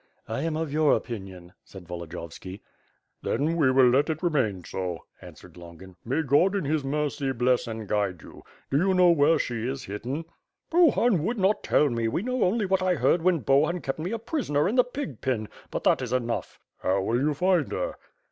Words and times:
"I 0.27 0.41
am 0.41 0.57
of 0.57 0.73
your 0.73 0.93
opinion," 0.95 1.53
said 1.63 1.87
Volodiyovski. 1.87 2.61
"Then 3.21 3.55
we 3.55 3.69
will 3.69 3.87
let 3.87 4.09
it 4.09 4.23
remain 4.23 4.63
so," 4.63 5.05
answered 5.21 5.57
Longin. 5.57 5.95
May 6.03 6.23
God 6.23 6.55
in 6.55 6.65
His 6.65 6.83
mercy 6.83 7.31
bless 7.33 7.67
and 7.67 7.87
guide 7.87 8.23
you. 8.23 8.41
Do 8.71 8.77
you 8.77 8.95
know 8.95 9.11
where 9.11 9.37
she 9.37 9.67
is 9.67 9.83
hidden?" 9.83 10.25
"Bohun 10.71 11.23
would 11.23 11.37
not 11.37 11.61
tell 11.61 11.87
me, 11.87 12.07
we 12.07 12.23
know 12.23 12.43
only 12.43 12.65
what 12.65 12.81
I 12.81 12.95
heard 12.95 13.21
when 13.21 13.41
Bohun 13.41 13.79
kept 13.81 13.99
me 13.99 14.11
a 14.11 14.17
prisoner 14.17 14.67
in 14.67 14.73
the 14.73 14.83
pig 14.83 15.21
pen; 15.21 15.47
but 15.69 15.83
that 15.83 16.01
is 16.01 16.11
enough." 16.11 16.59
"How 16.81 17.03
will 17.03 17.19
you 17.19 17.35
find 17.35 17.71
her?" 17.71 17.93